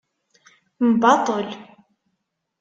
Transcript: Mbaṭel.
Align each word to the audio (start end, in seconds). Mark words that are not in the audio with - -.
Mbaṭel. 0.91 1.49